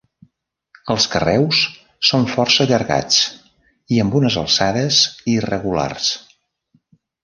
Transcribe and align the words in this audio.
Els 0.93 1.05
carreus 1.15 1.59
són 2.11 2.25
força 2.33 2.67
allargats 2.67 3.21
i 3.99 4.03
amb 4.07 4.21
unes 4.23 4.41
alçades 4.45 5.07
irregulars. 5.39 6.13